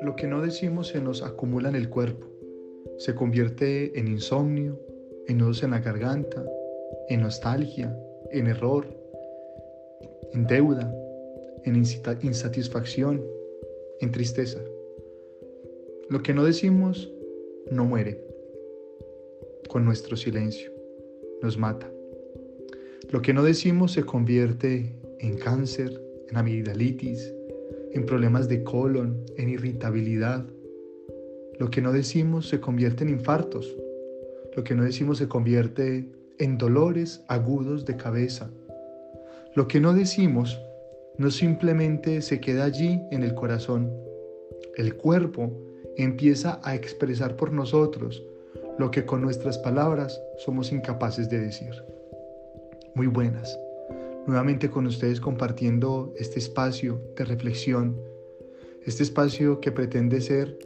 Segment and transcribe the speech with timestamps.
[0.00, 2.26] Lo que no decimos se nos acumula en el cuerpo,
[2.98, 4.78] se convierte en insomnio,
[5.26, 6.44] en nudos en la garganta,
[7.08, 7.98] en nostalgia,
[8.30, 8.86] en error,
[10.32, 10.94] en deuda,
[11.64, 13.22] en insatisfacción,
[14.00, 14.60] en tristeza.
[16.08, 17.12] Lo que no decimos
[17.70, 18.24] no muere.
[19.68, 20.70] Con nuestro silencio
[21.40, 21.90] nos mata.
[23.10, 27.32] Lo que no decimos se convierte en cáncer, en amigdalitis,
[27.92, 30.44] en problemas de colon, en irritabilidad.
[31.58, 33.74] Lo que no decimos se convierte en infartos.
[34.54, 36.08] Lo que no decimos se convierte
[36.38, 38.50] en dolores agudos de cabeza.
[39.54, 40.60] Lo que no decimos
[41.18, 43.92] no simplemente se queda allí en el corazón.
[44.76, 45.52] El cuerpo
[45.96, 48.22] empieza a expresar por nosotros
[48.78, 51.72] lo que con nuestras palabras somos incapaces de decir.
[52.94, 53.58] Muy buenas.
[54.26, 57.96] Nuevamente con ustedes compartiendo este espacio de reflexión,
[58.84, 60.58] este espacio que pretende ser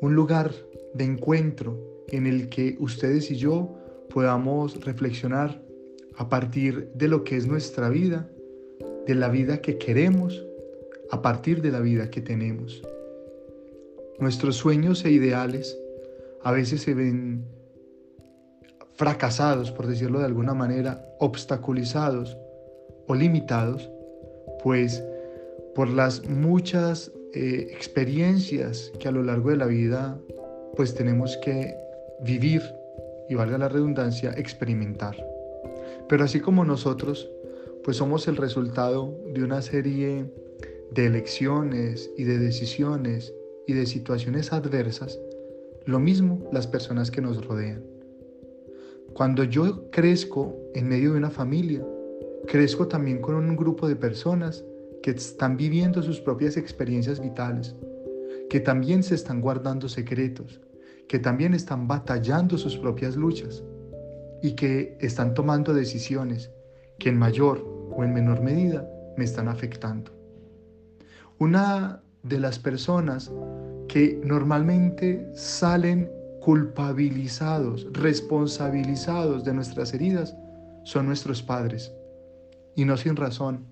[0.00, 0.52] un lugar
[0.94, 3.76] de encuentro en el que ustedes y yo
[4.12, 5.62] podamos reflexionar
[6.16, 8.28] a partir de lo que es nuestra vida
[9.06, 10.44] de la vida que queremos
[11.10, 12.82] a partir de la vida que tenemos.
[14.18, 15.78] Nuestros sueños e ideales
[16.42, 17.44] a veces se ven
[18.94, 22.36] fracasados, por decirlo de alguna manera, obstaculizados
[23.08, 23.90] o limitados,
[24.62, 25.02] pues
[25.74, 30.18] por las muchas eh, experiencias que a lo largo de la vida
[30.76, 31.74] pues tenemos que
[32.20, 32.62] vivir
[33.28, 35.16] y valga la redundancia, experimentar.
[36.08, 37.28] Pero así como nosotros
[37.82, 40.30] pues somos el resultado de una serie
[40.90, 43.34] de elecciones y de decisiones
[43.66, 45.18] y de situaciones adversas,
[45.84, 47.82] lo mismo las personas que nos rodean.
[49.14, 51.84] Cuando yo crezco en medio de una familia,
[52.46, 54.64] crezco también con un grupo de personas
[55.02, 57.76] que están viviendo sus propias experiencias vitales,
[58.50, 60.60] que también se están guardando secretos,
[61.08, 63.64] que también están batallando sus propias luchas
[64.42, 66.50] y que están tomando decisiones
[66.98, 70.12] que en mayor o en menor medida me están afectando.
[71.38, 73.30] Una de las personas
[73.88, 80.36] que normalmente salen culpabilizados, responsabilizados de nuestras heridas,
[80.84, 81.92] son nuestros padres.
[82.78, 83.64] Y no sin razón.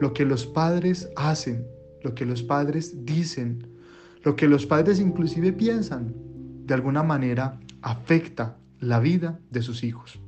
[0.00, 1.64] Lo que los padres hacen,
[2.02, 3.68] lo que los padres dicen,
[4.24, 6.12] lo que los padres inclusive piensan,
[6.66, 10.18] de alguna manera afecta la vida de sus hijos.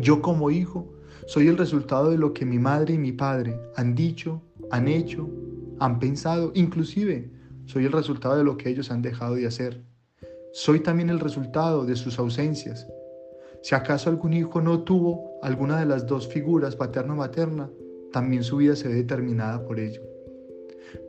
[0.00, 0.92] Yo como hijo
[1.28, 4.42] soy el resultado de lo que mi madre y mi padre han dicho,
[4.72, 5.30] han hecho,
[5.78, 7.30] han pensado, inclusive
[7.66, 9.84] soy el resultado de lo que ellos han dejado de hacer.
[10.52, 12.88] Soy también el resultado de sus ausencias.
[13.62, 17.70] Si acaso algún hijo no tuvo alguna de las dos figuras, paterna o materna,
[18.12, 20.02] también su vida se ve determinada por ello.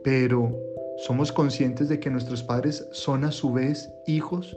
[0.04, 0.56] Pero
[0.98, 4.56] somos conscientes de que nuestros padres son a su vez hijos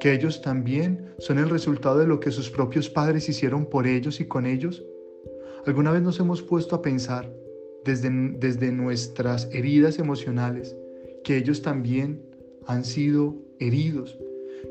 [0.00, 4.20] que ellos también son el resultado de lo que sus propios padres hicieron por ellos
[4.20, 4.84] y con ellos?
[5.64, 7.32] ¿Alguna vez nos hemos puesto a pensar
[7.86, 10.76] desde, desde nuestras heridas emocionales
[11.24, 12.22] que ellos también
[12.66, 14.18] han sido heridos,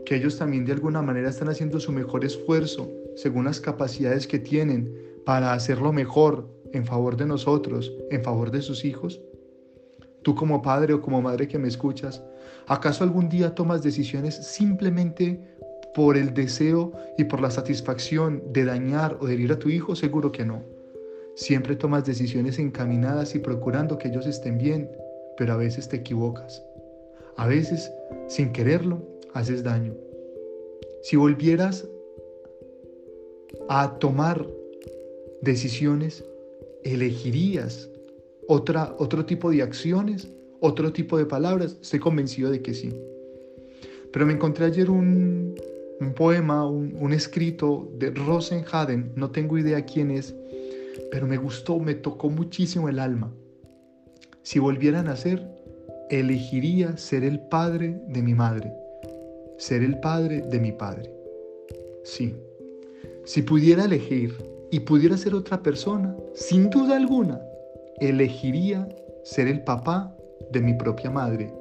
[0.06, 2.92] que ellos también de alguna manera están haciendo su mejor esfuerzo
[3.22, 8.62] según las capacidades que tienen para hacerlo mejor en favor de nosotros, en favor de
[8.62, 9.22] sus hijos?
[10.24, 12.24] Tú como padre o como madre que me escuchas,
[12.68, 15.38] ¿acaso algún día tomas decisiones simplemente
[15.94, 19.98] por el deseo y por la satisfacción de dañar o de herir a tu hijo?
[19.98, 20.64] Seguro que no.
[21.36, 24.90] Siempre tomas decisiones encaminadas y procurando que ellos estén bien,
[25.38, 26.64] pero a veces te equivocas.
[27.36, 27.92] A veces,
[28.28, 29.02] sin quererlo,
[29.34, 29.94] haces daño.
[31.02, 31.86] Si volvieras
[33.70, 34.46] a tomar
[35.44, 36.26] decisiones,
[36.84, 37.88] elegirías
[38.48, 40.28] otra, otro tipo de acciones,
[40.60, 41.78] otro tipo de palabras?
[41.80, 42.92] Estoy convencido de que sí.
[44.12, 45.56] Pero me encontré ayer un,
[46.16, 50.34] poema, un, escrito de Rosenhaden, no tengo idea quién es,
[51.12, 53.32] pero me gustó, me tocó muchísimo el alma.
[54.42, 55.48] Si volviera a nacer,
[56.10, 58.74] elegiría ser el padre de mi madre,
[59.60, 61.14] ser el padre de mi padre.
[62.04, 62.34] Sí,
[63.26, 64.36] si pudiera elegir
[64.72, 67.42] y pudiera ser otra persona, sin duda alguna,
[68.00, 68.88] elegiría
[69.24, 70.16] ser el papá
[70.52, 71.54] de mi propia madre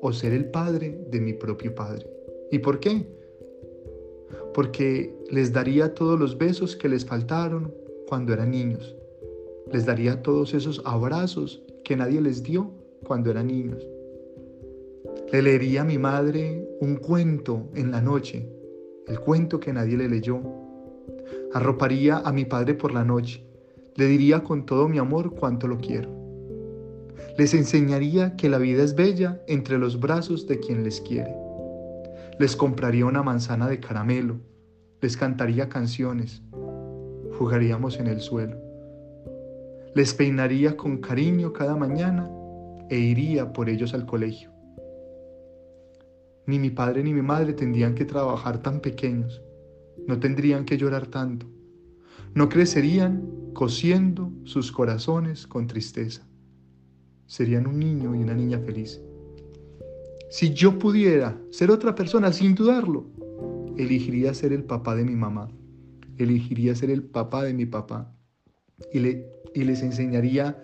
[0.00, 2.06] o ser el padre de mi propio padre.
[2.50, 3.06] ¿Y por qué?
[4.54, 7.72] Porque les daría todos los besos que les faltaron
[8.08, 8.96] cuando eran niños.
[9.72, 12.72] Les daría todos esos abrazos que nadie les dio
[13.04, 13.86] cuando eran niños.
[15.32, 18.48] Le leería a mi madre un cuento en la noche,
[19.06, 20.59] el cuento que nadie le leyó.
[21.52, 23.44] Arroparía a mi padre por la noche
[23.96, 26.10] Le diría con todo mi amor cuánto lo quiero.
[27.36, 31.34] Les enseñaría que la vida es bella entre los brazos de quien les quiere.
[32.38, 34.36] Les compraría una manzana de caramelo,
[35.00, 36.42] les cantaría canciones,
[37.38, 38.56] jugaríamos en el suelo.
[39.94, 42.30] Les peinaría con cariño cada mañana
[42.88, 44.50] e iría por ellos al colegio.
[46.46, 49.42] Ni mi padre ni mi madre tendrían que trabajar tan pequeños,
[50.10, 51.46] no tendrían que llorar tanto,
[52.34, 56.26] no crecerían cosiendo sus corazones con tristeza.
[57.26, 59.00] Serían un niño y una niña feliz.
[60.30, 63.06] Si yo pudiera ser otra persona sin dudarlo,
[63.76, 65.48] elegiría ser el papá de mi mamá,
[66.18, 68.12] elegiría ser el papá de mi papá
[68.92, 70.60] y, le, y les enseñaría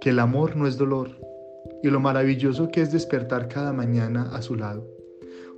[0.00, 1.18] que el amor no es dolor
[1.82, 4.88] y lo maravilloso que es despertar cada mañana a su lado.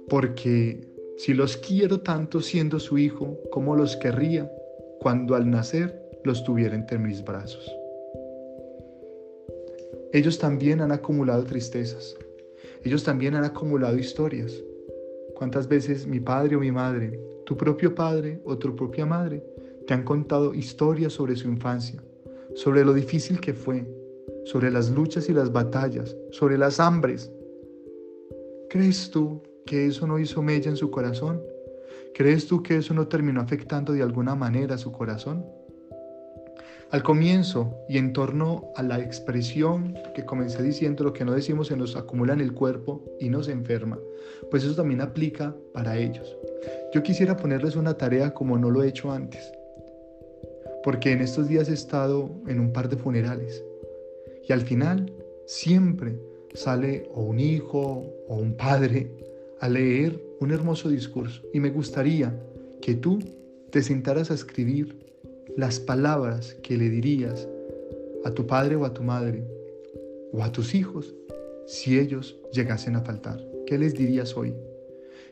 [0.09, 4.51] Porque si los quiero tanto siendo su hijo, como los querría
[5.01, 7.71] cuando al nacer los tuviera entre mis brazos.
[10.13, 12.17] Ellos también han acumulado tristezas.
[12.85, 14.53] Ellos también han acumulado historias.
[15.35, 19.43] ¿Cuántas veces mi padre o mi madre, tu propio padre o tu propia madre,
[19.87, 22.03] te han contado historias sobre su infancia,
[22.55, 23.87] sobre lo difícil que fue,
[24.45, 27.31] sobre las luchas y las batallas, sobre las hambres?
[28.71, 31.43] ¿Crees tú que eso no hizo mella en su corazón?
[32.15, 35.45] ¿Crees tú que eso no terminó afectando de alguna manera su corazón?
[36.91, 41.67] Al comienzo y en torno a la expresión que comencé diciendo, lo que no decimos
[41.67, 43.99] se nos acumula en el cuerpo y nos enferma,
[44.51, 46.37] pues eso también aplica para ellos.
[46.95, 49.53] Yo quisiera ponerles una tarea como no lo he hecho antes,
[50.85, 53.65] porque en estos días he estado en un par de funerales
[54.49, 55.13] y al final
[55.45, 56.17] siempre
[56.55, 59.11] sale o un hijo o un padre
[59.61, 62.39] a leer un hermoso discurso y me gustaría
[62.81, 63.19] que tú
[63.71, 64.97] te sentaras a escribir
[65.57, 67.49] las palabras que le dirías
[68.25, 69.45] a tu padre o a tu madre
[70.33, 71.15] o a tus hijos
[71.67, 73.43] si ellos llegasen a faltar?
[73.67, 74.55] ¿Qué les dirías hoy?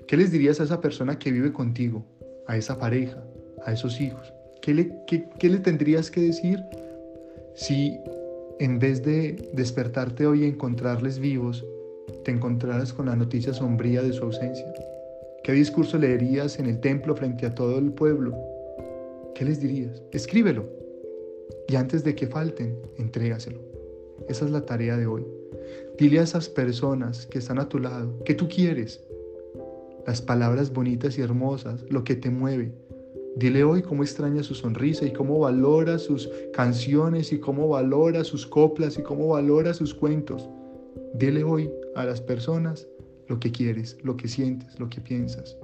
[0.07, 2.05] ¿Qué les dirías a esa persona que vive contigo,
[2.47, 3.23] a esa pareja,
[3.65, 4.33] a esos hijos?
[4.61, 6.63] ¿Qué le, qué le tendrías que decir
[7.55, 7.99] si
[8.59, 11.65] en vez de despertarte hoy y encontrarles vivos,
[12.25, 14.67] te encontraras con la noticia sombría de su ausencia?
[15.45, 18.35] ¿Qué discurso leerías en el templo frente a todo el pueblo
[19.35, 20.01] ¿Qué les dirías?
[20.13, 20.65] Escríbelo.
[21.69, 23.59] Y antes de que falten, entrégaselo.
[24.29, 25.27] Esa es la tarea de hoy.
[25.99, 29.03] Dile a esas personas que están a tu lado que tú quieres.
[30.07, 32.73] Las palabras bonitas y hermosas, lo que te mueve.
[33.37, 38.47] Dile hoy cómo extraña su sonrisa y cómo valora sus canciones y cómo valora sus
[38.47, 40.49] coplas y cómo valora sus cuentos.
[41.15, 42.87] Dile hoy a las personas
[43.29, 45.57] lo que quieres, lo que sientes, lo que piensas.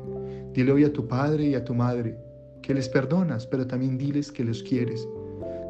[0.53, 2.17] Dile hoy a tu padre y a tu madre
[2.63, 5.07] que les perdonas, pero también diles que los quieres.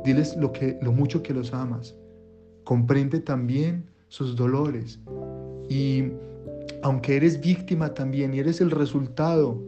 [0.05, 1.95] Diles lo, que, lo mucho que los amas.
[2.65, 4.99] Comprende también sus dolores.
[5.69, 6.05] Y
[6.83, 9.61] aunque eres víctima también y eres el resultado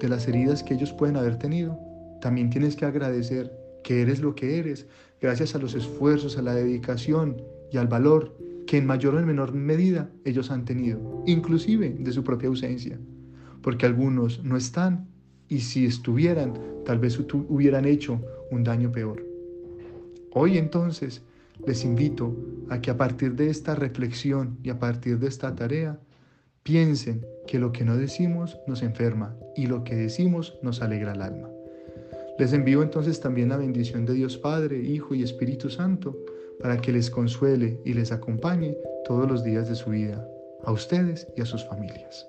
[0.00, 1.78] de las heridas que ellos pueden haber tenido,
[2.20, 3.52] también tienes que agradecer
[3.82, 4.86] que eres lo que eres,
[5.20, 7.40] gracias a los esfuerzos, a la dedicación
[7.72, 8.36] y al valor
[8.68, 13.00] que en mayor o en menor medida ellos han tenido, inclusive de su propia ausencia,
[13.62, 15.08] porque algunos no están
[15.48, 16.52] y si estuvieran,
[16.84, 18.20] tal vez hubieran hecho
[18.50, 19.24] un daño peor.
[20.34, 21.22] Hoy entonces
[21.66, 22.36] les invito
[22.68, 25.98] a que a partir de esta reflexión y a partir de esta tarea,
[26.62, 31.22] piensen que lo que no decimos nos enferma y lo que decimos nos alegra el
[31.22, 31.48] alma.
[32.38, 36.18] Les envío entonces también la bendición de Dios Padre, Hijo y Espíritu Santo
[36.60, 40.26] para que les consuele y les acompañe todos los días de su vida,
[40.64, 42.28] a ustedes y a sus familias.